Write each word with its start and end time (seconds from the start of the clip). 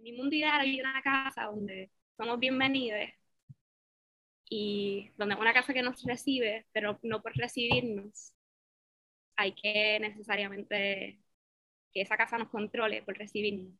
en 0.00 0.04
mi 0.04 0.12
mundo 0.12 0.34
ideal 0.34 0.60
hay 0.60 0.80
una 0.80 1.02
casa 1.02 1.44
donde 1.44 1.90
somos 2.16 2.38
bienvenidos 2.38 3.10
y 4.48 5.10
donde 5.16 5.36
una 5.36 5.52
casa 5.52 5.72
que 5.74 5.82
nos 5.82 6.02
recibe, 6.04 6.66
pero 6.72 6.98
no 7.02 7.22
por 7.22 7.36
recibirnos 7.36 8.34
hay 9.36 9.52
que 9.54 9.98
necesariamente 10.00 11.20
que 11.92 12.02
esa 12.02 12.16
casa 12.16 12.38
nos 12.38 12.48
controle 12.50 13.02
por 13.02 13.16
recibirnos. 13.16 13.74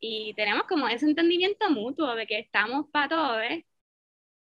Y 0.00 0.34
tenemos 0.34 0.64
como 0.66 0.88
ese 0.88 1.06
entendimiento 1.06 1.70
mutuo 1.70 2.14
de 2.14 2.26
que 2.26 2.38
estamos 2.40 2.86
para 2.90 3.08
todos, 3.08 3.42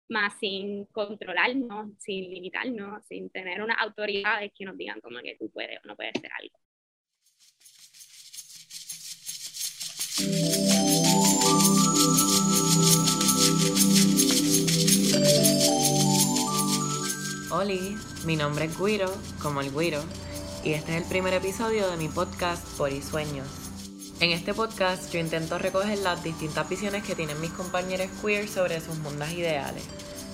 más 0.10 0.38
sin 0.40 0.86
controlarnos, 0.88 1.92
sin 2.00 2.30
limitarnos, 2.30 3.06
sin 3.08 3.30
tener 3.32 3.62
unas 3.64 3.78
autoridades 3.80 4.52
que 4.56 4.66
nos 4.66 4.78
digan 4.78 5.02
como 5.02 5.20
que 5.22 5.36
tú 5.38 5.50
puedes 5.52 5.80
o 5.84 5.88
no 5.88 5.96
puedes 5.96 6.14
hacer 6.16 6.32
algo. 6.40 6.60
Mi 18.26 18.36
nombre 18.36 18.66
es 18.66 18.80
Guiro, 18.80 19.12
como 19.42 19.60
el 19.60 19.72
Guiro, 19.72 20.00
y 20.64 20.74
este 20.74 20.96
es 20.96 21.02
el 21.02 21.10
primer 21.10 21.34
episodio 21.34 21.90
de 21.90 21.98
mi 21.98 22.10
podcast 22.10 22.64
Por 22.78 22.92
y 22.92 23.02
Sueños. 23.02 23.48
En 24.20 24.30
este 24.30 24.54
podcast 24.54 25.12
yo 25.12 25.20
intento 25.20 25.58
recoger 25.58 25.98
las 25.98 26.24
distintas 26.24 26.70
visiones 26.70 27.04
que 27.04 27.16
tienen 27.16 27.42
mis 27.42 27.50
compañeros 27.50 28.12
queer 28.22 28.48
sobre 28.48 28.80
sus 28.82 29.00
mundos 29.00 29.32
ideales. 29.32 29.84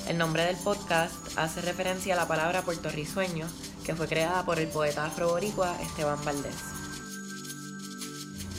El 0.10 0.18
nombre 0.18 0.44
del 0.44 0.58
podcast 0.58 1.16
hace 1.38 1.62
referencia 1.62 2.16
a 2.16 2.18
la 2.18 2.28
palabra 2.28 2.64
puertorrizueño, 2.64 3.48
que 3.86 3.96
fue 3.96 4.10
creada 4.10 4.46
por 4.46 4.60
el 4.60 4.68
poeta 4.68 5.06
afroboricua 5.06 5.82
Esteban 5.82 6.20
Valdés. 6.26 6.58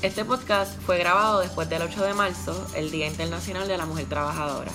Este 0.01 0.25
podcast 0.25 0.81
fue 0.87 0.97
grabado 0.97 1.41
después 1.41 1.69
del 1.69 1.83
8 1.83 2.05
de 2.05 2.15
marzo, 2.15 2.67
el 2.75 2.91
Día 2.91 3.07
Internacional 3.07 3.69
de 3.69 3.77
la 3.77 3.85
Mujer 3.85 4.07
Trabajadora. 4.09 4.73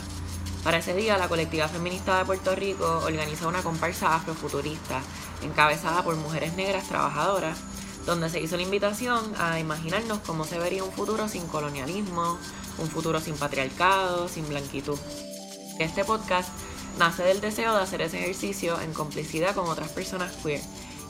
Para 0.67 0.80
ese 0.80 0.94
día, 0.94 1.17
la 1.17 1.30
colectiva 1.30 1.69
feminista 1.69 2.17
de 2.17 2.25
Puerto 2.25 2.53
Rico 2.53 3.02
organizó 3.05 3.47
una 3.47 3.64
comparsa 3.64 4.14
afrofuturista, 4.16 5.00
encabezada 5.42 6.03
por 6.03 6.17
mujeres 6.17 6.58
negras 6.58 6.89
trabajadoras, 6.89 7.58
donde 8.05 8.30
se 8.30 8.42
hizo 8.42 8.58
la 8.58 8.64
invitación 8.64 9.33
a 9.39 9.61
imaginarnos 9.61 10.19
cómo 10.25 10.44
se 10.44 10.59
vería 10.59 10.83
un 10.83 10.92
futuro 10.92 11.30
sin 11.30 11.47
colonialismo, 11.47 12.38
un 12.80 12.89
futuro 12.89 13.22
sin 13.22 13.38
patriarcado, 13.38 14.27
sin 14.27 14.45
blanquitud. 14.50 15.00
Este 15.80 16.03
podcast 16.03 16.50
nace 16.99 17.23
del 17.23 17.39
deseo 17.39 17.73
de 17.73 17.83
hacer 17.83 18.02
ese 18.02 18.20
ejercicio 18.20 18.77
en 18.81 18.92
complicidad 18.92 19.55
con 19.55 19.70
otras 19.70 19.92
personas 19.92 20.33
queer 20.44 20.59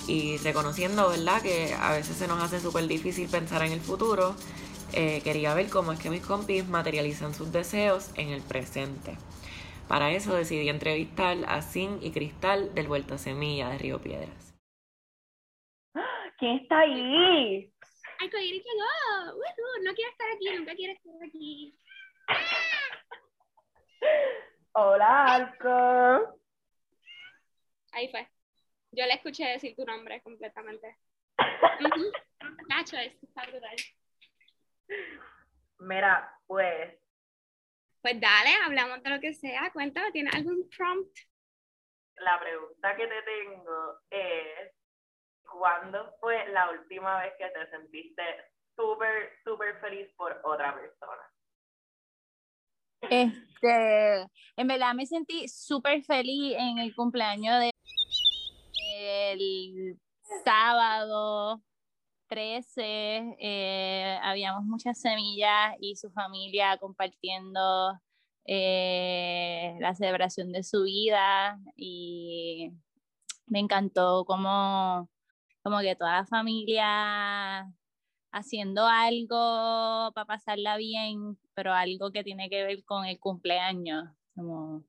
y 0.06 0.38
reconociendo, 0.38 1.10
¿verdad?, 1.10 1.42
que 1.42 1.74
a 1.74 1.94
veces 1.94 2.16
se 2.16 2.28
nos 2.28 2.44
hace 2.44 2.62
súper 2.62 2.86
difícil 2.88 3.28
pensar 3.28 3.64
en 3.64 3.72
el 3.72 3.82
futuro, 3.82 4.36
eh, 4.94 5.22
quería 5.24 5.54
ver 5.54 5.70
cómo 5.70 5.92
es 5.92 6.00
que 6.00 6.10
mis 6.10 6.26
compis 6.26 6.68
materializan 6.68 7.34
sus 7.34 7.52
deseos 7.52 8.12
en 8.16 8.30
el 8.30 8.42
presente. 8.42 9.18
Para 9.88 10.12
eso 10.12 10.36
decidí 10.36 10.68
entrevistar 10.70 11.38
a 11.48 11.62
Sin 11.62 12.04
y 12.04 12.12
Cristal 12.12 12.74
del 12.76 12.88
Vuelta 12.88 13.18
Semilla 13.18 13.70
de 13.70 13.78
Río 13.78 14.02
Piedras. 14.02 14.54
¿Quién 16.38 16.58
está 16.58 16.80
ahí? 16.80 17.74
Ay, 18.20 18.30
Coyri 18.30 18.64
llegó. 18.64 19.36
Uh, 19.36 19.84
no 19.84 19.94
quiero 19.94 20.12
estar 20.12 20.28
aquí, 20.36 20.50
nunca 20.56 20.76
quiero 20.76 20.94
estar 20.94 21.14
aquí. 21.26 21.76
Hola, 24.74 25.36
Arco. 25.36 26.40
Ahí 27.94 28.10
fue. 28.10 28.28
Yo 28.92 29.06
le 29.06 29.14
escuché 29.14 29.46
decir 29.46 29.76
tu 29.76 29.86
nombre 29.86 30.22
completamente. 30.22 30.98
Nacho, 32.70 32.98
esto 32.98 33.26
está 33.26 33.44
brutal. 33.50 33.76
Mira, 35.80 36.40
pues. 36.46 37.00
Pues 38.02 38.20
dale, 38.20 38.50
hablamos 38.66 39.04
de 39.04 39.10
lo 39.10 39.20
que 39.20 39.34
sea. 39.34 39.72
Cuéntame, 39.72 40.12
¿tienes 40.12 40.34
algún 40.34 40.68
prompt? 40.70 41.18
La 42.18 42.40
pregunta 42.40 42.96
que 42.96 43.08
te 43.08 43.22
tengo 43.22 44.00
es: 44.10 44.74
¿cuándo 45.44 46.16
fue 46.20 46.48
la 46.50 46.72
última 46.72 47.22
vez 47.22 47.34
que 47.38 47.50
te 47.50 47.70
sentiste 47.70 48.24
súper, 48.76 49.38
súper 49.44 49.80
feliz 49.80 50.10
por 50.16 50.40
otra 50.44 50.76
persona? 50.76 51.34
Este, 53.02 54.28
en 54.56 54.68
verdad 54.68 54.94
me 54.94 55.06
sentí 55.06 55.48
súper 55.48 56.04
feliz 56.04 56.56
en 56.58 56.80
el 56.80 56.96
cumpleaños 56.96 57.60
de 57.60 57.72
el 59.32 60.00
sábado 60.44 61.62
13 62.28 63.38
eh, 63.40 64.20
habíamos 64.24 64.64
muchas 64.66 65.00
semillas 65.00 65.76
y 65.80 65.96
su 65.96 66.12
familia 66.12 66.78
compartiendo 66.78 68.00
eh, 68.46 69.76
la 69.80 69.94
celebración 69.96 70.52
de 70.52 70.64
su 70.64 70.84
vida 70.84 71.60
y 71.76 72.72
me 73.48 73.60
encantó 73.60 74.26
como, 74.26 75.10
como 75.64 75.80
que 75.80 75.96
toda 75.96 76.18
la 76.18 76.26
familia 76.26 77.72
haciendo 78.32 78.86
algo 78.86 80.12
para 80.14 80.26
pasarla 80.26 80.78
bien, 80.78 81.38
pero 81.54 81.74
algo 81.74 82.12
que 82.12 82.24
tiene 82.24 82.50
que 82.50 82.64
ver 82.64 82.84
con 82.86 83.06
el 83.06 83.20
cumpleaños, 83.20 84.10
como 84.36 84.84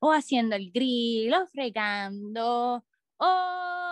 o 0.00 0.12
haciendo 0.12 0.56
el 0.56 0.70
grill, 0.72 1.34
o 1.34 1.46
fregando, 1.46 2.84
o 3.18 3.83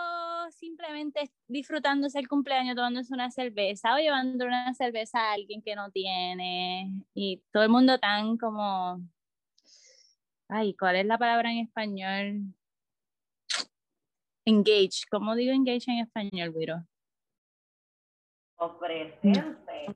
simplemente 0.63 1.29
disfrutándose 1.47 2.17
el 2.19 2.29
cumpleaños, 2.29 2.75
tomándose 2.75 3.13
una 3.13 3.29
cerveza 3.31 3.95
o 3.95 3.97
llevando 3.97 4.45
una 4.45 4.73
cerveza 4.73 5.19
a 5.19 5.33
alguien 5.33 5.61
que 5.61 5.75
no 5.75 5.91
tiene. 5.91 6.89
Y 7.13 7.43
todo 7.51 7.63
el 7.63 7.69
mundo 7.69 7.99
tan 7.99 8.37
como, 8.37 9.01
ay, 10.47 10.73
¿cuál 10.75 10.95
es 10.95 11.05
la 11.05 11.17
palabra 11.17 11.51
en 11.51 11.57
español? 11.59 12.43
Engage. 14.45 15.03
¿Cómo 15.11 15.35
digo 15.35 15.53
engage 15.53 15.91
en 15.91 15.99
español, 15.99 16.53
Wiro? 16.55 16.77
Como 18.55 18.79
presente. 18.79 19.95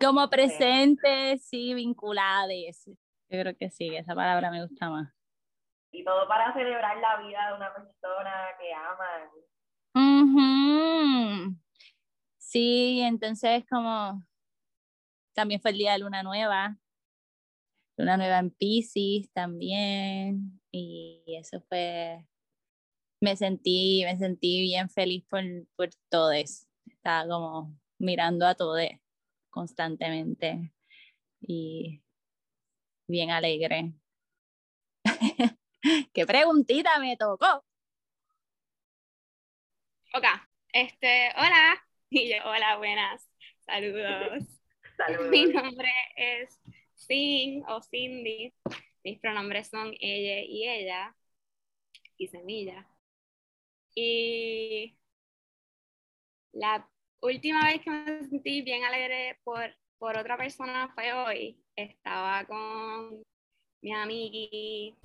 Como 0.00 0.30
presente, 0.30 1.36
sí, 1.38 1.74
vinculades. 1.74 2.84
Yo 2.86 3.40
creo 3.40 3.56
que 3.56 3.70
sí, 3.70 3.96
esa 3.96 4.14
palabra 4.14 4.52
me 4.52 4.62
gusta 4.62 4.88
más. 4.88 5.12
Y 5.90 6.04
todo 6.04 6.28
para 6.28 6.52
celebrar 6.52 6.96
la 6.98 7.16
vida 7.16 7.48
de 7.48 7.54
una 7.54 7.74
persona 7.74 8.46
que 8.60 8.72
aman. 8.72 9.30
Sí, 12.38 13.00
entonces 13.02 13.64
como 13.70 14.24
también 15.34 15.60
fue 15.60 15.70
el 15.72 15.78
día 15.78 15.92
de 15.92 16.00
Luna 16.00 16.22
Nueva. 16.22 16.78
Luna 17.96 18.16
Nueva 18.16 18.38
en 18.38 18.50
Pisces 18.50 19.30
también. 19.32 20.60
Y 20.72 21.22
eso 21.26 21.60
fue, 21.68 22.26
me 23.20 23.36
sentí, 23.36 24.02
me 24.04 24.18
sentí 24.18 24.60
bien 24.62 24.90
feliz 24.90 25.24
por, 25.28 25.42
por 25.76 25.90
todo 26.10 26.32
eso. 26.32 26.66
Estaba 26.86 27.28
como 27.28 27.78
mirando 27.98 28.46
a 28.46 28.54
todo 28.54 28.76
constantemente 29.50 30.72
y 31.40 32.02
bien 33.08 33.30
alegre. 33.30 33.94
¿Qué 36.12 36.26
preguntita 36.26 36.98
me 36.98 37.16
tocó? 37.16 37.64
Ok, 40.12 40.24
este, 40.72 41.30
hola. 41.36 41.86
Y 42.12 42.28
yo, 42.28 42.38
hola, 42.44 42.76
buenas. 42.78 43.30
Saludos. 43.60 44.42
Saludos. 44.96 45.30
Mi 45.30 45.44
nombre 45.44 45.88
es 46.16 46.58
Sin 46.96 47.62
o 47.68 47.80
Cindy. 47.80 48.52
Mis 49.04 49.20
pronombres 49.20 49.68
son 49.68 49.94
ella 50.00 50.40
y 50.44 50.68
ella. 50.68 51.14
Y 52.16 52.26
semilla. 52.26 52.88
Y 53.94 54.98
la 56.50 56.90
última 57.20 57.64
vez 57.66 57.80
que 57.82 57.90
me 57.90 58.24
sentí 58.24 58.62
bien 58.62 58.82
alegre 58.82 59.38
por, 59.44 59.72
por 59.98 60.16
otra 60.16 60.36
persona 60.36 60.92
fue 60.92 61.12
hoy. 61.12 61.62
Estaba 61.76 62.44
con 62.46 63.22
mi 63.80 63.92
amiga 63.92 64.96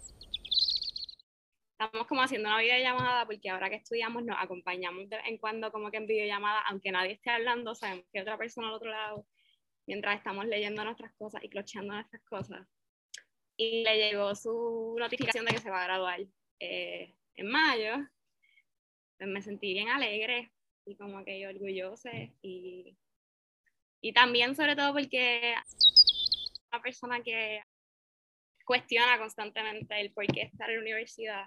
estamos 1.78 2.08
como 2.08 2.22
haciendo 2.22 2.48
una 2.48 2.60
videollamada 2.60 3.26
porque 3.26 3.50
ahora 3.50 3.70
que 3.70 3.76
estudiamos 3.76 4.24
nos 4.24 4.38
acompañamos 4.40 5.10
de 5.10 5.18
vez 5.18 5.26
en 5.28 5.38
cuando 5.38 5.72
como 5.72 5.92
que 5.92 5.98
en 5.98 6.08
videollamada, 6.08 6.62
aunque 6.70 6.92
nadie 6.92 7.14
esté 7.14 7.32
hablando, 7.32 7.76
sabemos 7.76 8.06
que 8.14 8.22
otra 8.22 8.38
persona 8.38 8.70
al 8.70 8.76
otro 8.76 8.92
lado, 8.92 9.28
mientras 9.86 10.18
estamos 10.18 10.46
leyendo 10.46 10.86
nuestras 10.86 11.14
cosas 11.16 11.44
y 11.44 11.50
clocheando 11.50 11.94
nuestras 11.94 12.24
cosas. 12.24 12.66
Y 13.58 13.84
le 13.84 13.98
llegó 13.98 14.34
su 14.36 14.96
notificación 14.98 15.46
de 15.46 15.54
que 15.54 15.60
se 15.60 15.70
va 15.70 15.82
a 15.82 15.86
graduar 15.86 16.20
eh, 16.60 17.14
en 17.36 17.48
mayo. 17.48 17.96
Pues 19.18 19.30
me 19.30 19.42
sentí 19.42 19.74
bien 19.74 19.90
alegre 19.90 20.52
y 20.86 20.96
como 20.96 21.24
que 21.26 21.48
orgullosa 21.48 22.10
y, 22.42 22.98
y 24.02 24.14
también 24.14 24.56
sobre 24.56 24.76
todo 24.76 24.94
porque 24.94 25.56
una 26.72 26.82
persona 26.82 27.22
que 27.22 27.62
cuestiona 28.66 29.18
constantemente 29.18 30.00
el 30.00 30.12
por 30.12 30.26
qué 30.28 30.44
estar 30.44 30.70
en 30.70 30.78
la 30.78 30.82
universidad 30.82 31.46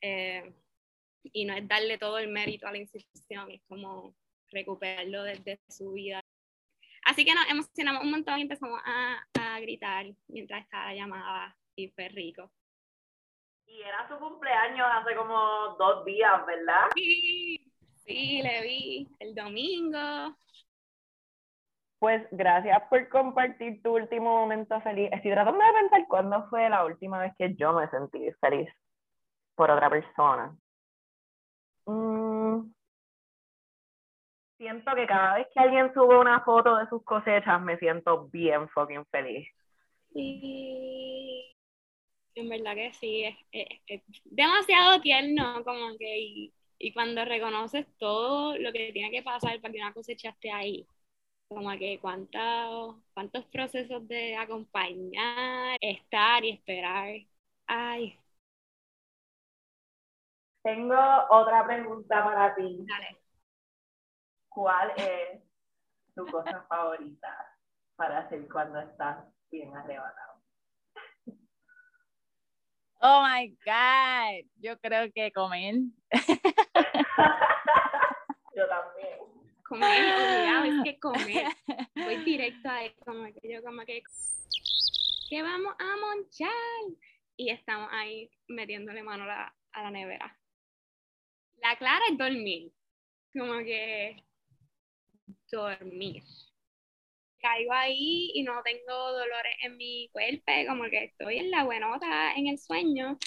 eh, 0.00 0.52
y 1.24 1.44
no 1.44 1.54
es 1.54 1.66
darle 1.66 1.98
todo 1.98 2.18
el 2.18 2.28
mérito 2.28 2.66
a 2.66 2.72
la 2.72 2.78
institución, 2.78 3.50
es 3.50 3.62
como 3.68 4.14
recuperarlo 4.50 5.22
desde 5.24 5.60
su 5.68 5.92
vida. 5.92 6.20
Así 7.04 7.24
que 7.24 7.34
nos 7.34 7.48
emocionamos 7.48 8.02
un 8.02 8.10
montón 8.10 8.38
y 8.38 8.42
empezamos 8.42 8.80
a, 8.84 9.24
a 9.40 9.60
gritar 9.60 10.06
mientras 10.28 10.62
estaba 10.62 10.86
la 10.86 10.94
llamada 10.94 11.56
y 11.76 11.88
fue 11.88 12.08
rico. 12.08 12.50
Y 13.66 13.82
era 13.82 14.08
su 14.08 14.18
cumpleaños 14.18 14.86
hace 14.90 15.14
como 15.14 15.76
dos 15.78 16.04
días, 16.04 16.44
¿verdad? 16.46 16.88
Sí, 16.94 17.72
sí, 18.04 18.42
le 18.42 18.62
vi 18.62 19.08
el 19.20 19.34
domingo. 19.34 20.36
Pues 21.98 22.26
gracias 22.30 22.80
por 22.88 23.08
compartir 23.08 23.82
tu 23.82 23.96
último 23.96 24.38
momento 24.38 24.80
feliz. 24.80 25.10
Estoy 25.12 25.32
tratando 25.32 25.64
de 25.64 25.72
pensar 25.80 26.06
cuándo 26.08 26.48
fue 26.48 26.68
la 26.70 26.84
última 26.84 27.20
vez 27.20 27.32
que 27.36 27.54
yo 27.56 27.72
me 27.72 27.88
sentí 27.90 28.30
feliz 28.40 28.68
por 29.58 29.70
otra 29.72 29.90
persona. 29.90 30.56
Mm. 31.88 32.70
Siento 34.56 34.94
que 34.94 35.06
cada 35.06 35.34
vez 35.36 35.48
que 35.52 35.58
alguien 35.60 35.92
sube 35.94 36.16
una 36.18 36.40
foto 36.44 36.76
de 36.76 36.86
sus 36.88 37.02
cosechas 37.02 37.60
me 37.62 37.76
siento 37.78 38.28
bien 38.28 38.68
fucking 38.68 39.04
feliz. 39.06 39.48
Sí, 40.12 41.54
en 42.34 42.48
verdad 42.48 42.74
que 42.74 42.92
sí, 42.94 43.24
es, 43.24 43.36
es- 43.52 43.80
es 43.88 44.02
demasiado 44.24 45.00
tierno, 45.00 45.64
como 45.64 45.96
que, 45.98 46.18
y, 46.20 46.54
y 46.78 46.92
cuando 46.92 47.24
reconoces 47.24 47.86
todo 47.98 48.56
lo 48.58 48.72
que 48.72 48.92
tiene 48.92 49.10
que 49.10 49.22
pasar 49.22 49.60
para 49.60 49.72
que 49.72 49.80
una 49.80 49.94
cosecha 49.94 50.30
esté 50.30 50.50
ahí, 50.52 50.86
como 51.48 51.70
que 51.78 51.98
cuántos, 52.00 52.96
cuántos 53.14 53.44
procesos 53.46 54.06
de 54.08 54.36
acompañar, 54.36 55.78
estar 55.82 56.44
y 56.44 56.50
esperar. 56.52 57.14
Ay, 57.66 58.18
Tengo 60.62 60.98
otra 61.30 61.66
pregunta 61.66 62.24
para 62.24 62.54
ti. 62.54 62.84
dale. 62.86 63.16
¿Cuál 64.48 64.92
es 64.96 65.42
tu 66.14 66.26
cosa 66.26 66.62
favorita 66.68 67.56
para 67.96 68.18
hacer 68.18 68.48
cuando 68.48 68.80
estás 68.80 69.24
bien 69.50 69.74
arrebatado? 69.76 70.28
Oh 73.00 73.22
my 73.22 73.48
God, 73.64 74.44
yo 74.56 74.76
creo 74.80 75.12
que 75.12 75.30
comer. 75.32 75.74
Yo 78.56 78.66
también. 78.66 79.18
Comer, 79.62 80.14
obligado, 80.14 80.64
es 80.64 80.82
que 80.82 80.98
comer. 80.98 81.46
Voy 81.94 82.16
directo 82.24 82.68
a 82.68 82.82
eso, 82.82 82.96
como 83.04 83.24
que 83.26 83.40
yo 83.52 83.62
como 83.62 83.84
que, 83.84 84.02
¿qué 85.30 85.42
vamos 85.42 85.76
a 85.78 85.96
monchar? 86.00 86.50
Y 87.36 87.50
estamos 87.50 87.88
ahí 87.92 88.28
metiéndole 88.48 89.04
mano 89.04 89.26
la, 89.26 89.54
a 89.72 89.82
la 89.82 89.90
nevera. 89.92 90.36
La 91.62 91.76
clara 91.76 92.04
es 92.10 92.18
dormir, 92.18 92.72
como 93.32 93.58
que 93.58 94.24
dormir. 95.50 96.22
Caigo 97.40 97.72
ahí 97.72 98.32
y 98.34 98.42
no 98.42 98.62
tengo 98.62 99.12
dolores 99.12 99.54
en 99.62 99.76
mi 99.76 100.08
cuerpo, 100.12 100.52
como 100.68 100.84
que 100.84 101.04
estoy 101.04 101.38
en 101.38 101.50
la 101.50 101.64
buenota, 101.64 102.34
en 102.34 102.48
el 102.48 102.58
sueño. 102.58 103.18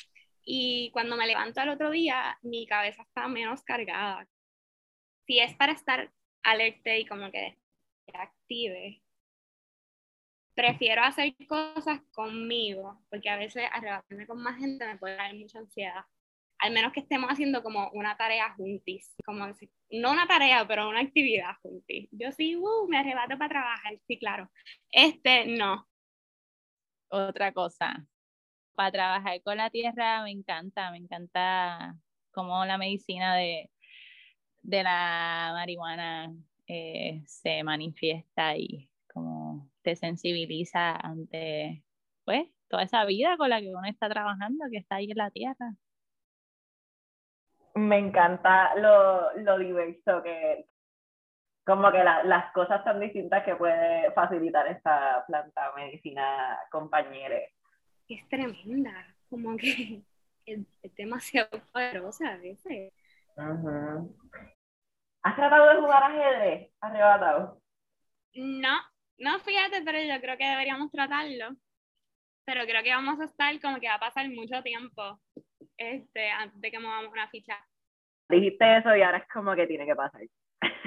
Y 0.44 0.89
cuando 0.92 1.16
me 1.16 1.28
levanto 1.28 1.62
al 1.62 1.69
otro 1.69 1.92
día, 1.92 2.38
mi 2.42 2.66
cabeza 2.68 3.04
está 3.04 3.28
menos 3.28 3.63
cargada. 3.63 4.28
Si 5.25 5.39
es 5.39 5.56
para 5.56 5.74
estar 5.74 6.12
alerta 6.44 6.95
y 6.98 7.06
como 7.06 7.31
que 7.31 7.57
active. 8.13 9.01
Prefiero 10.54 11.04
hacer 11.04 11.34
cosas 11.48 12.01
conmigo, 12.12 13.01
porque 13.10 13.30
a 13.30 13.38
veces 13.38 13.63
arrebatarme 13.72 14.27
con 14.27 14.42
más 14.42 14.60
gente 14.60 14.86
me 14.86 14.98
puede 14.98 15.16
dar 15.16 15.34
mucha 15.36 15.60
ansiedad. 15.60 16.06
Al 16.62 16.72
menos 16.74 16.94
que 16.94 17.00
estemos 17.00 17.30
haciendo 17.30 17.63
como 17.63 17.90
una 17.94 18.16
tarea 18.18 18.54
juntis, 18.54 19.16
como 19.25 19.48
no 19.92 20.12
una 20.12 20.28
tarea, 20.28 20.66
pero 20.68 20.90
una 20.90 21.02
actividad 21.02 21.56
juntis. 21.62 22.08
Yo 22.12 22.31
sí, 22.31 22.56
uh, 22.56 22.88
me 22.88 23.00
arrebato 23.00 23.38
para 23.38 23.50
trabajar, 23.50 23.98
sí, 24.08 24.19
claro. 24.19 24.50
Este, 24.92 25.48
no. 25.48 25.88
Otra 27.10 27.52
cosa, 27.52 28.08
para 28.75 28.92
trabajar 28.92 29.42
con 29.44 29.58
la 29.58 29.69
tierra 29.69 30.24
me 30.24 30.31
encanta, 30.31 30.92
me 30.92 30.98
encanta 30.98 31.96
cómo 32.31 32.63
la 32.66 32.78
medicina 32.78 33.36
de, 33.36 33.69
de 34.62 34.84
la 34.84 35.52
marihuana 35.54 36.34
eh, 36.68 37.22
se 37.25 37.63
manifiesta 37.63 38.56
y 38.56 38.90
como 39.12 39.69
te 39.81 39.96
sensibiliza 39.96 40.96
ante 40.96 41.84
pues 42.24 42.48
toda 42.69 42.84
esa 42.84 43.04
vida 43.06 43.36
con 43.38 43.50
la 43.50 43.60
que 43.60 43.75
uno 43.75 43.88
está 43.88 44.08
trabajando, 44.10 44.66
que 44.72 44.78
está 44.78 44.96
ahí 44.96 45.12
en 45.12 45.18
la 45.18 45.31
tierra. 45.31 45.75
Me 47.75 47.97
encanta 47.97 48.75
lo, 48.75 49.33
lo 49.38 49.57
diverso 49.57 50.21
que, 50.23 50.65
como 51.65 51.91
que 51.91 52.03
la- 52.03 52.23
las 52.23 52.51
cosas 52.53 52.83
tan 52.83 53.00
distintas 53.00 53.44
que 53.44 53.56
puede 53.56 54.12
facilitar 54.12 54.68
esta 54.68 55.23
planta 55.27 55.71
medicina 55.75 56.59
compañera. 56.71 57.38
Es 58.09 58.27
tremenda, 58.29 59.15
como 59.29 59.56
que 59.57 60.01
es, 60.45 60.59
es 60.83 60.95
demasiado 60.95 61.50
poderosa 61.71 62.33
a 62.33 62.38
veces. 62.38 62.94
¿Has 65.24 65.35
tratado 65.35 65.69
de 65.69 65.81
jugar 65.81 66.03
ajedrez 66.03 66.71
arrebatado? 66.81 67.62
No, 68.35 68.79
no, 69.19 69.39
fíjate, 69.39 69.81
pero 69.83 70.00
yo 70.01 70.19
creo 70.21 70.38
que 70.38 70.45
deberíamos 70.47 70.91
tratarlo. 70.91 71.56
Pero 72.45 72.65
creo 72.65 72.83
que 72.83 72.94
vamos 72.94 73.19
a 73.19 73.25
estar 73.25 73.59
como 73.62 73.79
que 73.79 73.88
va 73.88 73.95
a 73.95 74.00
pasar 74.00 74.29
mucho 74.29 74.62
tiempo 74.63 75.19
este, 75.81 76.30
antes 76.30 76.60
de 76.62 76.72
que 76.72 76.80
movamos 76.80 77.12
una 77.12 77.28
ficha. 77.30 77.57
Dijiste 78.30 78.78
eso 78.78 78.95
y 78.95 79.01
ahora 79.01 79.18
es 79.18 79.28
como 79.28 79.56
que 79.56 79.68
tiene 79.68 79.86
que 79.86 79.95
pasar. 79.95 80.22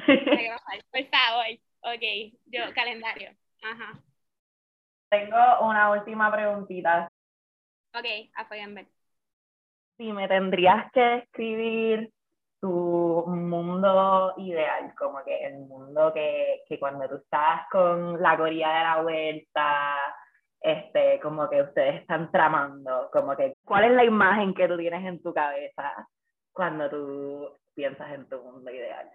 Tiene 0.07 0.25
que 0.25 0.51
pasar. 0.65 0.81
Por 0.91 1.05
favor. 1.11 1.47
Ok, 1.83 2.03
yo, 2.47 2.61
calendario. 2.75 3.31
Ajá. 3.63 3.93
Tengo 5.11 5.69
una 5.69 5.91
última 5.91 6.33
preguntita. 6.33 7.09
Ok, 7.95 8.07
apoyan 8.35 8.75
ver. 8.75 8.87
Si 9.97 10.13
me 10.13 10.27
tendrías 10.27 10.91
que 10.93 11.01
describir 11.01 12.11
tu 12.61 13.25
mundo 13.27 14.35
ideal, 14.39 14.95
como 14.97 15.23
que 15.23 15.45
el 15.47 15.59
mundo 15.59 16.13
que, 16.13 16.63
que 16.67 16.79
cuando 16.79 17.09
tú 17.09 17.17
estás 17.17 17.69
con 17.71 18.21
la 18.21 18.37
corrida 18.37 18.79
de 18.79 18.85
la 18.85 19.03
vuelta, 19.03 19.99
este, 20.65 21.21
como 21.21 21.49
que 21.51 21.61
ustedes 21.61 22.01
están 22.01 22.33
tramando, 22.33 23.11
como 23.13 23.37
que, 23.37 23.55
¿cuál 23.67 23.85
es 23.85 23.91
la 23.91 24.05
imagen 24.05 24.55
que 24.55 24.67
tú 24.67 24.79
tienes 24.79 25.05
en 25.05 25.23
tu 25.23 25.35
cabeza 25.35 26.09
cuando 26.55 26.89
tú 26.89 27.61
piensas 27.75 28.11
en 28.15 28.27
tu 28.31 28.43
mundo 28.43 28.71
ideal? 28.71 29.11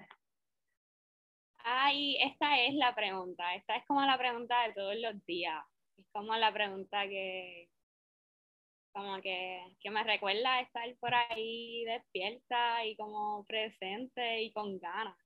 Ay, 1.64 2.18
esta 2.22 2.62
es 2.62 2.76
la 2.76 2.94
pregunta. 2.94 3.56
Esta 3.56 3.78
es 3.78 3.86
como 3.88 4.02
la 4.02 4.18
pregunta 4.20 4.62
de 4.68 4.74
todos 4.74 4.96
los 4.98 5.26
días. 5.26 5.66
Es 5.98 6.06
como 6.12 6.36
la 6.36 6.54
pregunta 6.54 7.08
que, 7.08 7.68
como 8.94 9.20
que, 9.20 9.60
que 9.80 9.90
me 9.90 10.04
recuerda 10.04 10.54
a 10.54 10.62
estar 10.62 10.88
por 11.00 11.16
ahí 11.16 11.84
despierta 11.86 12.86
y 12.86 12.96
como 12.96 13.44
presente 13.46 14.44
y 14.44 14.52
con 14.54 14.80
ganas. 14.80 15.18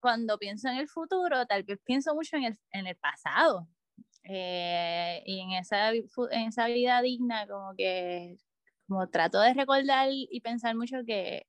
Cuando 0.00 0.38
pienso 0.38 0.70
en 0.70 0.78
el 0.78 0.88
futuro, 0.88 1.44
tal 1.44 1.62
vez 1.62 1.78
pienso 1.84 2.14
mucho 2.14 2.38
en 2.38 2.44
el, 2.44 2.58
en 2.72 2.86
el 2.86 2.96
pasado 2.96 3.68
eh, 4.24 5.22
y 5.26 5.40
en 5.40 5.52
esa, 5.52 5.90
en 5.92 6.48
esa 6.48 6.66
vida 6.66 7.02
digna, 7.02 7.46
como 7.46 7.74
que 7.76 8.36
como 8.88 9.08
trato 9.08 9.40
de 9.40 9.54
recordar 9.54 10.08
y 10.10 10.40
pensar 10.40 10.74
mucho 10.74 11.04
que, 11.06 11.46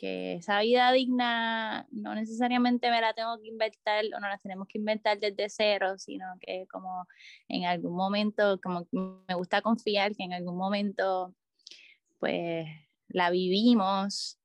que 0.00 0.32
esa 0.36 0.60
vida 0.60 0.90
digna 0.92 1.86
no 1.90 2.14
necesariamente 2.14 2.90
me 2.90 3.02
la 3.02 3.12
tengo 3.12 3.38
que 3.38 3.48
inventar 3.48 4.02
o 4.16 4.18
no 4.18 4.28
la 4.28 4.38
tenemos 4.38 4.66
que 4.66 4.78
inventar 4.78 5.20
desde 5.20 5.50
cero, 5.50 5.98
sino 5.98 6.24
que 6.40 6.66
como 6.72 7.06
en 7.48 7.66
algún 7.66 7.94
momento, 7.94 8.58
como 8.62 8.88
me 8.92 9.34
gusta 9.34 9.60
confiar 9.60 10.16
que 10.16 10.24
en 10.24 10.32
algún 10.32 10.56
momento 10.56 11.34
pues 12.18 12.66
la 13.08 13.28
vivimos 13.28 14.39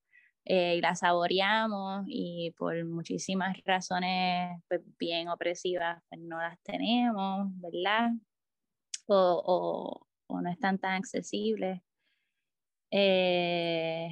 eh, 0.45 0.75
y 0.77 0.81
la 0.81 0.95
saboreamos 0.95 2.05
y 2.07 2.51
por 2.57 2.83
muchísimas 2.85 3.57
razones 3.65 4.61
pues, 4.67 4.81
bien 4.99 5.27
opresivas 5.29 6.03
pues, 6.09 6.21
no 6.21 6.37
las 6.39 6.61
tenemos, 6.61 7.47
¿verdad? 7.59 8.11
O, 9.07 10.07
o, 10.27 10.41
no 10.41 10.49
están 10.49 10.77
tan 10.79 10.93
accesibles. 10.93 11.81
Eh, 12.91 14.09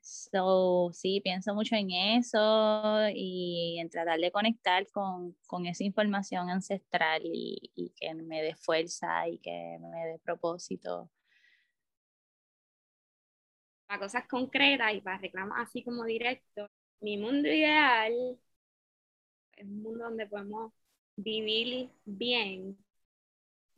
so, 0.00 0.90
sí, 0.92 1.20
pienso 1.22 1.54
mucho 1.54 1.74
en 1.76 1.90
eso 1.90 3.08
y 3.14 3.78
en 3.80 3.88
tratar 3.90 4.20
de 4.20 4.30
conectar 4.30 4.86
con, 4.92 5.36
con 5.46 5.66
esa 5.66 5.84
información 5.84 6.50
ancestral 6.50 7.22
y, 7.24 7.70
y 7.74 7.90
que 7.90 8.14
me 8.14 8.42
dé 8.42 8.54
fuerza 8.54 9.28
y 9.28 9.38
que 9.38 9.78
me 9.80 10.06
dé 10.06 10.18
propósito. 10.18 11.10
Para 13.92 14.04
cosas 14.04 14.26
concretas 14.26 14.94
y 14.94 15.02
para 15.02 15.18
reclamos 15.18 15.54
así 15.58 15.84
como 15.84 16.04
directos. 16.06 16.70
Mi 17.00 17.18
mundo 17.18 17.46
ideal 17.48 18.38
es 19.56 19.64
un 19.66 19.82
mundo 19.82 20.04
donde 20.04 20.26
podemos 20.26 20.72
vivir 21.16 21.90
bien 22.04 22.78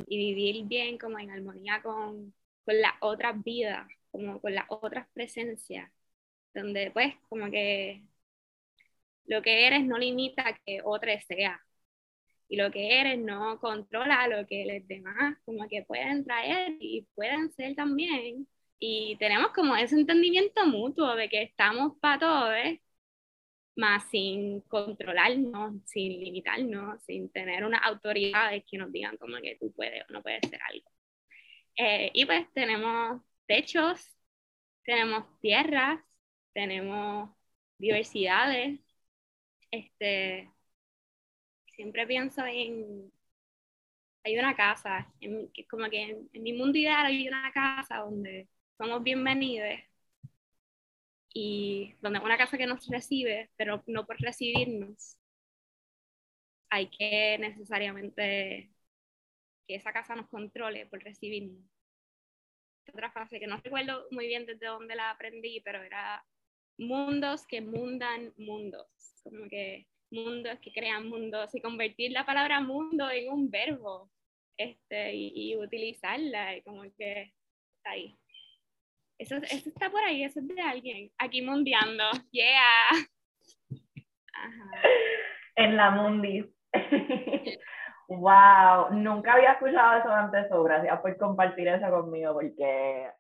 y 0.07 0.17
vivir 0.17 0.67
bien 0.67 0.99
como 0.99 1.19
en 1.19 1.31
armonía 1.31 1.83
con, 1.83 2.33
con 2.65 2.81
las 2.81 2.93
otras 3.01 3.43
vidas, 3.43 3.89
como 4.13 4.41
con 4.41 4.55
las 4.55 4.67
otras 4.69 5.09
presencias, 5.13 5.91
donde 6.55 6.91
pues 6.93 7.15
como 7.29 7.51
que 7.51 8.05
lo 9.27 9.43
que 9.43 9.67
eres 9.67 9.85
no 9.85 9.99
limita 9.99 10.59
que 10.65 10.81
otro 10.85 11.11
sea. 11.27 11.61
Y 12.49 12.57
lo 12.57 12.71
que 12.71 13.01
eres 13.01 13.19
no 13.19 13.59
controla 13.61 14.29
lo 14.29 14.47
que 14.47 14.65
los 14.67 14.87
demás 14.89 15.39
como 15.45 15.69
que 15.69 15.83
pueden 15.85 16.25
traer 16.25 16.77
y 16.81 17.07
pueden 17.15 17.53
ser 17.53 17.75
también. 17.75 18.47
Y 18.79 19.17
tenemos 19.19 19.53
como 19.53 19.77
ese 19.77 19.97
entendimiento 19.97 20.67
mutuo 20.67 21.15
de 21.17 21.29
que 21.29 21.43
estamos 21.43 21.95
para 22.01 22.19
todos, 22.19 22.79
más 23.77 24.05
sin 24.11 24.61
controlarnos, 24.63 25.75
sin 25.87 26.13
limitarnos, 26.25 27.03
sin 27.05 27.31
tener 27.31 27.65
unas 27.65 27.83
autoridades 27.85 28.65
que 28.71 28.79
nos 28.79 28.93
digan 28.93 29.17
como 29.17 29.37
que 29.41 29.57
tú 29.61 29.73
puedes 29.75 30.03
o 30.09 30.13
no 30.13 30.23
puedes 30.23 30.45
hacer 30.45 30.61
algo. 30.71 30.91
Eh, 31.77 32.11
y 32.15 32.25
pues 32.27 32.47
tenemos 32.53 33.23
techos, 33.47 34.01
tenemos 34.85 35.25
tierras, 35.41 36.01
tenemos 36.53 37.31
diversidades. 37.79 38.81
Este, 39.71 40.51
siempre 41.75 42.07
pienso 42.07 42.45
en, 42.47 43.13
hay 44.25 44.39
una 44.39 44.55
casa, 44.57 45.13
en, 45.21 45.51
como 45.69 45.89
que 45.91 46.03
en, 46.03 46.31
en 46.33 46.43
mi 46.43 46.53
mundo 46.53 46.79
ideal 46.79 47.07
hay 47.07 47.29
una 47.29 47.53
casa 47.53 47.99
donde 47.99 48.49
somos 48.79 49.03
bienvenidos 49.03 49.81
y 51.33 51.95
donde 52.01 52.21
una 52.21 52.39
casa 52.39 52.57
que 52.59 52.67
nos 52.67 52.87
recibe, 52.89 53.51
pero 53.57 53.83
no 53.87 54.07
por 54.07 54.19
recibirnos, 54.21 55.19
hay 56.71 56.89
que 56.91 57.39
necesariamente 57.39 58.71
que 59.67 59.77
esa 59.77 59.93
casa 59.93 60.17
nos 60.17 60.29
controle 60.29 60.87
por 60.87 61.03
recibirnos. 61.03 61.65
Otra 62.93 63.11
frase 63.11 63.41
que 63.41 63.47
no 63.47 63.61
recuerdo 63.63 64.07
muy 64.11 64.27
bien 64.27 64.47
desde 64.47 64.67
dónde 64.67 64.95
la 64.95 65.11
aprendí, 65.11 65.61
pero 65.65 65.83
era 65.83 66.25
mundos 66.79 67.47
que 67.47 67.61
mundan 67.61 68.33
mundos, 68.37 68.87
como 69.23 69.49
que 69.49 69.87
mundos 70.11 70.59
que 70.61 70.73
crean 70.73 71.09
mundos 71.09 71.55
y 71.55 71.61
convertir 71.61 72.13
la 72.13 72.27
palabra 72.27 72.61
mundo 72.61 73.11
en 73.11 73.33
un 73.33 73.51
verbo 73.51 74.11
este, 74.57 75.15
y, 75.15 75.33
y 75.53 75.57
utilizarla, 75.57 76.57
y 76.57 76.63
como 76.63 76.83
que 76.97 77.33
está 77.79 77.91
ahí. 77.91 78.19
Eso, 79.19 79.37
eso 79.37 79.69
está 79.69 79.91
por 79.91 80.03
ahí, 80.03 80.25
eso 80.25 80.41
es 80.41 80.49
de 80.49 80.61
alguien. 80.61 81.11
Aquí 81.19 81.43
mundiando. 81.43 82.05
Yeah. 82.33 82.91
En 85.57 85.77
la 85.77 85.91
mundi. 85.91 86.45
wow, 88.09 88.91
nunca 88.91 89.35
había 89.35 89.53
escuchado 89.53 90.01
eso 90.01 90.11
antes, 90.11 90.49
so 90.49 90.63
gracias 90.65 91.01
por 91.01 91.17
compartir 91.17 91.69
eso 91.69 91.89
conmigo 91.91 92.35
porque 92.35 93.11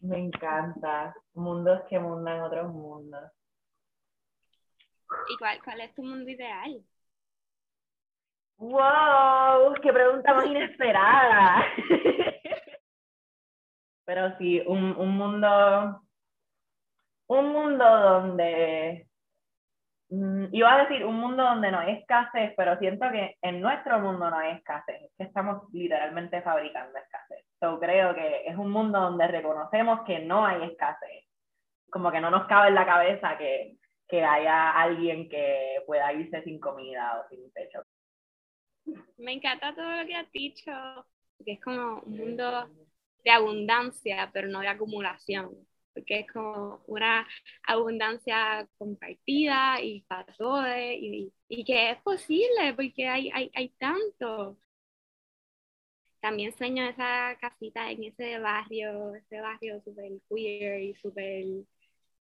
me 0.00 0.18
encanta. 0.18 1.14
Mundos 1.34 1.82
que 1.88 1.98
mundan 1.98 2.40
otros 2.40 2.72
mundos. 2.72 3.32
¿Y 5.28 5.36
cuál, 5.38 5.60
cuál 5.62 5.80
es 5.80 5.94
tu 5.94 6.02
mundo 6.02 6.30
ideal? 6.30 6.84
¡Wow! 8.58 9.74
¡Qué 9.82 9.92
pregunta 9.92 10.34
más 10.34 10.46
inesperada! 10.46 11.64
Pero 14.10 14.36
sí, 14.38 14.60
un, 14.66 14.96
un 14.96 15.16
mundo, 15.16 16.02
un 17.28 17.52
mundo 17.52 17.84
donde, 17.84 19.06
mm, 20.08 20.46
iba 20.50 20.74
a 20.74 20.78
decir 20.82 21.06
un 21.06 21.14
mundo 21.14 21.44
donde 21.44 21.70
no 21.70 21.78
hay 21.78 21.92
escasez, 21.92 22.52
pero 22.56 22.76
siento 22.80 23.08
que 23.12 23.36
en 23.40 23.60
nuestro 23.60 24.00
mundo 24.00 24.28
no 24.28 24.36
hay 24.36 24.56
escasez, 24.56 25.00
es 25.00 25.12
que 25.16 25.22
estamos 25.22 25.62
literalmente 25.72 26.42
fabricando 26.42 26.98
escasez. 26.98 27.46
Yo 27.62 27.78
creo 27.78 28.12
que 28.16 28.48
es 28.48 28.56
un 28.56 28.72
mundo 28.72 28.98
donde 28.98 29.28
reconocemos 29.28 30.00
que 30.04 30.18
no 30.18 30.44
hay 30.44 30.64
escasez, 30.64 31.28
como 31.88 32.10
que 32.10 32.20
no 32.20 32.32
nos 32.32 32.48
cabe 32.48 32.70
en 32.70 32.74
la 32.74 32.86
cabeza 32.86 33.38
que, 33.38 33.76
que 34.08 34.24
haya 34.24 34.72
alguien 34.72 35.28
que 35.28 35.84
pueda 35.86 36.12
irse 36.14 36.42
sin 36.42 36.58
comida 36.58 37.20
o 37.20 37.28
sin 37.28 37.48
techo. 37.52 37.84
Me 39.18 39.34
encanta 39.34 39.72
todo 39.72 39.88
lo 39.88 40.04
que 40.04 40.16
has 40.16 40.32
dicho, 40.32 40.72
que 41.44 41.52
es 41.52 41.60
como 41.60 42.00
un 42.00 42.16
mundo 42.18 42.68
de 43.24 43.30
abundancia, 43.30 44.30
pero 44.32 44.48
no 44.48 44.60
de 44.60 44.68
acumulación, 44.68 45.50
porque 45.94 46.20
es 46.20 46.32
como 46.32 46.82
una 46.86 47.26
abundancia 47.66 48.68
compartida 48.78 49.80
y 49.82 50.02
para 50.02 50.32
todos, 50.34 50.66
y, 50.78 51.32
y, 51.48 51.64
que 51.64 51.90
es 51.92 51.98
posible, 52.02 52.74
porque 52.76 53.08
hay, 53.08 53.30
hay, 53.32 53.50
hay 53.54 53.68
tanto. 53.78 54.58
También 56.20 56.52
sueño 56.52 56.84
esa 56.84 57.36
casita 57.40 57.90
en 57.90 58.04
ese 58.04 58.38
barrio, 58.38 59.14
ese 59.14 59.40
barrio 59.40 59.80
súper 59.82 60.12
queer 60.28 60.82
y 60.82 60.94
súper 60.96 61.44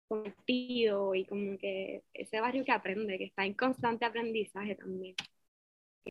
compartido 0.07 1.15
y 1.15 1.25
como 1.25 1.57
que 1.57 2.03
ese 2.13 2.39
barrio 2.39 2.63
que 2.65 2.71
aprende, 2.71 3.17
que 3.17 3.25
está 3.25 3.45
en 3.45 3.53
constante 3.55 4.05
aprendizaje 4.05 4.75
también. 4.75 5.15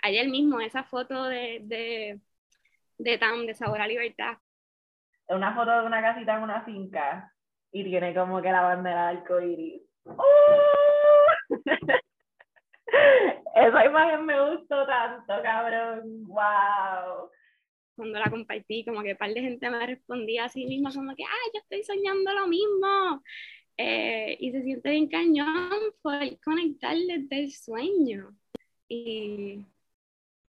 Ayer 0.02 0.28
mismo 0.28 0.61
esa 0.61 0.85
foto 0.85 1.25
de, 1.25 1.61
de, 1.64 2.21
de 2.99 3.19
TAM, 3.19 3.47
de 3.47 3.55
Sabor 3.55 3.87
Libertad, 3.88 4.38
una 5.28 5.54
foto 5.54 5.80
de 5.80 5.87
una 5.87 6.02
casita 6.02 6.37
en 6.37 6.42
una 6.42 6.62
finca 6.62 7.33
y 7.73 7.85
tiene 7.85 8.14
como 8.14 8.40
que 8.40 8.52
la 8.52 8.62
bandera 8.62 9.09
del 9.09 9.18
arcoíris. 9.18 9.83
¡Oh! 10.04 11.26
Esa 13.54 13.85
imagen 13.85 14.26
me 14.26 14.50
gustó 14.50 14.87
tanto, 14.87 15.42
cabrón. 15.42 16.25
¡Wow! 16.26 17.30
Cuando 17.97 18.18
la 18.18 18.30
compartí, 18.30 18.85
como 18.85 19.02
que 19.02 19.12
un 19.12 19.16
par 19.18 19.33
de 19.33 19.40
gente 19.40 19.71
me 19.71 19.87
respondía 19.87 20.45
a 20.45 20.49
sí 20.49 20.66
misma, 20.66 20.92
como 20.92 21.14
que, 21.16 21.25
¡ay, 21.25 21.50
yo 21.54 21.61
estoy 21.61 21.83
soñando 21.83 22.33
lo 22.35 22.47
mismo! 22.47 23.23
Eh, 23.78 24.37
y 24.40 24.52
se 24.52 24.62
siente 24.62 24.90
bien 24.90 25.09
cañón 25.09 25.71
por 26.02 26.18
conectar 26.42 26.97
desde 26.97 27.40
el 27.45 27.52
sueño 27.52 28.35
y, 28.88 29.64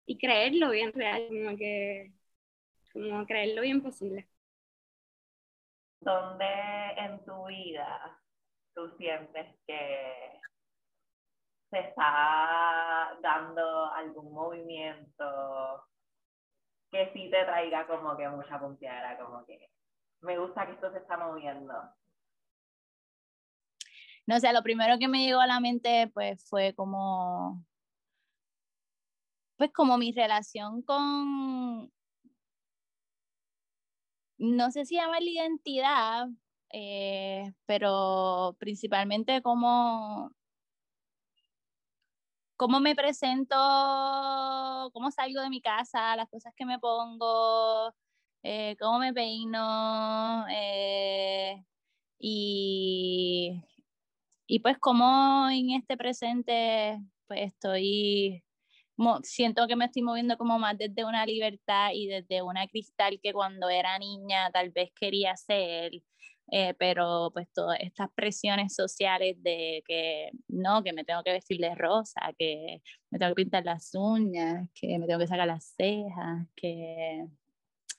y 0.05 0.17
creerlo 0.17 0.72
bien 0.72 0.94
real, 0.94 1.27
como 1.27 1.58
que, 1.58 2.12
como 2.94 3.25
creerlo 3.25 3.62
bien 3.62 3.82
posible. 3.82 4.27
¿Dónde 6.06 6.46
en 6.98 7.26
tu 7.26 7.48
vida 7.48 8.22
tú 8.76 8.96
sientes 8.98 9.58
que 9.66 10.40
se 11.72 11.80
está 11.80 13.18
dando 13.22 13.92
algún 13.92 14.32
movimiento 14.32 15.84
que 16.92 17.12
sí 17.12 17.30
te 17.32 17.44
traiga 17.44 17.88
como 17.88 18.16
que 18.16 18.30
mucha 18.30 18.60
puntiera, 18.60 19.18
como 19.18 19.46
que 19.46 19.72
me 20.22 20.38
gusta 20.38 20.68
que 20.68 20.74
esto 20.74 20.92
se 20.92 21.00
está 21.00 21.18
moviendo? 21.18 21.74
No 24.28 24.40
sé, 24.40 24.54
lo 24.54 24.62
primero 24.62 24.98
que 25.00 25.08
me 25.08 25.26
llegó 25.26 25.40
a 25.42 25.48
la 25.48 25.60
mente 25.60 26.12
pues 26.14 26.48
fue 26.48 26.76
como 26.76 27.66
pues 29.58 29.72
como 29.74 29.98
mi 29.98 30.12
relación 30.12 30.84
con, 30.84 31.92
no 34.46 34.72
sé 34.72 34.86
si 34.86 34.96
llama 34.96 35.20
la 35.20 35.30
identidad, 35.30 36.28
eh, 36.72 37.54
pero 37.66 38.56
principalmente 38.60 39.42
cómo, 39.42 40.32
cómo 42.58 42.80
me 42.80 42.96
presento, 42.96 43.56
cómo 44.94 45.12
salgo 45.12 45.42
de 45.42 45.50
mi 45.50 45.62
casa, 45.62 46.16
las 46.16 46.30
cosas 46.30 46.54
que 46.56 46.66
me 46.66 46.80
pongo, 46.80 47.94
eh, 48.44 48.75
cómo 48.80 49.00
me 49.00 49.14
peino 49.14 50.46
eh, 50.50 51.64
y, 52.20 53.64
y 54.48 54.60
pues 54.60 54.78
cómo 54.80 55.50
en 55.50 55.72
este 55.72 55.98
presente 55.98 57.00
pues 57.28 57.42
estoy 57.54 58.45
siento 59.24 59.68
que 59.68 59.75
me 59.75 59.86
estoy 59.86 60.02
moviendo 60.02 60.38
como 60.38 60.60
más 60.60 60.78
desde 60.78 61.06
una 61.06 61.25
libertad 61.25 61.90
y 61.94 62.08
desde 62.08 62.42
una 62.42 62.68
cristal 62.68 63.20
que 63.22 63.34
cuando 63.34 63.70
era 63.70 63.98
niña 64.00 64.50
tal 64.52 64.72
vez 64.72 64.92
quería 65.00 65.36
ser, 65.36 65.92
eh, 66.52 66.74
pero 66.78 67.32
pues 67.34 67.48
todas 67.54 67.80
estas 67.82 68.10
presiones 68.16 68.74
sociales 68.75 69.36
de 69.42 69.84
que 69.88 70.32
no, 70.48 70.84
que 70.84 70.94
me 70.94 71.04
tengo 71.04 71.24
que 71.24 71.32
vestir 71.34 71.60
de 71.60 71.75
rosa, 71.75 72.22
que 72.38 72.82
me 73.10 73.20
tengo 73.20 73.32
que 73.34 73.44
pintar 73.44 73.66
las 73.66 73.92
uñas, 73.96 74.70
que 74.74 75.00
me 75.00 75.08
tengo 75.08 75.20
que 75.20 75.28
sacar 75.28 75.48
las 75.48 75.74
cejas, 75.75 76.48
que 76.56 77.25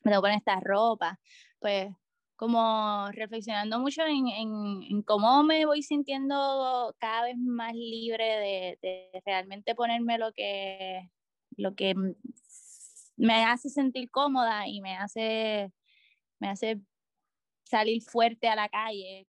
me 0.05 0.11
tengo 0.11 0.23
que 0.23 0.27
poner 0.27 0.39
esta 0.39 0.61
ropa, 0.61 1.19
pues 1.61 1.89
como 2.37 3.11
reflexionando 3.13 3.79
mucho 3.81 4.03
en, 4.03 4.29
en, 4.29 5.03
cómo 5.03 5.43
me 5.43 5.65
voy 5.65 5.83
sintiendo 5.83 6.95
cada 6.99 7.25
vez 7.25 7.37
más 7.39 7.75
libre 7.75 8.79
de, 8.83 9.23
realmente 9.25 9.75
ponerme 9.75 10.19
lo 10.19 10.33
que, 10.33 11.11
lo 11.57 11.75
que 11.75 11.95
me 13.17 13.45
hace 13.45 13.71
sentir 13.71 14.11
cómoda 14.11 14.69
y 14.69 14.83
me 14.83 14.97
hace, 14.97 15.73
me 16.39 16.51
hace 16.51 16.81
salir 17.65 18.03
fuerte 18.03 18.49
a 18.49 18.57
la 18.57 18.69
calle. 18.69 19.27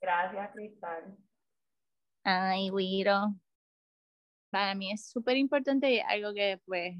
Gracias, 0.00 0.50
Cristal. 0.52 1.16
Ay, 2.24 2.70
Wiro. 2.70 3.34
Para 4.50 4.74
mí 4.74 4.92
es 4.92 5.08
súper 5.08 5.36
importante 5.36 5.92
y 5.92 6.00
algo 6.00 6.32
que 6.34 6.60
pues 6.64 6.96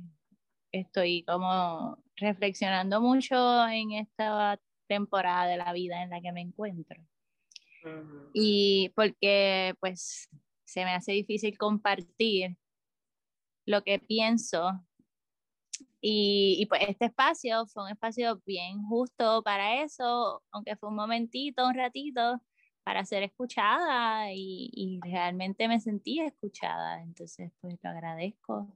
estoy 0.72 1.24
como 1.24 2.02
reflexionando 2.16 3.00
mucho 3.00 3.66
en 3.68 3.92
esta 3.92 4.60
temporada 4.86 5.46
de 5.46 5.56
la 5.56 5.72
vida 5.72 6.02
en 6.02 6.10
la 6.10 6.20
que 6.20 6.32
me 6.32 6.40
encuentro. 6.40 7.00
Y 8.32 8.90
porque 8.94 9.74
pues 9.80 10.28
se 10.64 10.84
me 10.84 10.90
hace 10.90 11.12
difícil 11.12 11.56
compartir 11.56 12.56
lo 13.64 13.82
que 13.82 13.98
pienso. 13.98 14.84
Y, 16.00 16.56
y, 16.60 16.66
pues 16.66 16.82
este 16.88 17.06
espacio 17.06 17.66
fue 17.66 17.84
un 17.84 17.90
espacio 17.90 18.40
bien 18.46 18.82
justo 18.84 19.42
para 19.42 19.82
eso, 19.82 20.42
aunque 20.52 20.76
fue 20.76 20.90
un 20.90 20.96
momentito, 20.96 21.66
un 21.66 21.74
ratito, 21.74 22.40
para 22.84 23.04
ser 23.04 23.24
escuchada 23.24 24.32
y, 24.32 24.70
y 24.72 25.00
realmente 25.02 25.66
me 25.68 25.80
sentí 25.80 26.20
escuchada. 26.20 27.02
Entonces, 27.02 27.52
pues 27.60 27.78
lo 27.82 27.90
agradezco. 27.90 28.72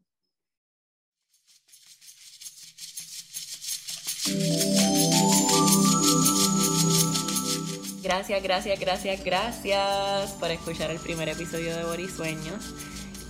Gracias, 8.02 8.42
gracias, 8.42 8.78
gracias, 8.78 9.24
gracias 9.24 10.30
por 10.38 10.50
escuchar 10.52 10.92
el 10.92 11.00
primer 11.00 11.28
episodio 11.28 11.76
de 11.76 11.82
Borisueños. 11.82 12.72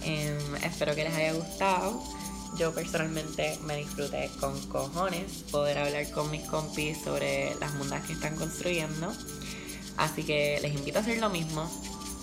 Eh, 0.03 0.39
espero 0.63 0.95
que 0.95 1.05
les 1.05 1.15
haya 1.15 1.33
gustado. 1.33 2.03
Yo 2.59 2.75
personalmente 2.75 3.59
me 3.65 3.77
disfruté 3.77 4.31
con 4.39 4.61
cojones 4.67 5.45
poder 5.51 5.79
hablar 5.79 6.11
con 6.11 6.31
mis 6.31 6.43
compis 6.43 6.99
sobre 7.03 7.55
las 7.55 7.73
mundas 7.75 8.05
que 8.07 8.13
están 8.13 8.37
construyendo. 8.37 9.15
Así 9.97 10.25
que 10.25 10.59
les 10.61 10.75
invito 10.75 10.99
a 10.99 11.01
hacer 11.01 11.19
lo 11.19 11.31
mismo. 11.31 11.71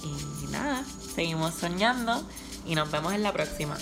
Y 0.04 0.46
nada, 0.52 0.86
seguimos 1.16 1.56
soñando 1.56 2.24
y 2.68 2.76
nos 2.76 2.92
vemos 2.92 3.14
en 3.14 3.24
la 3.24 3.34
próxima. 3.34 3.80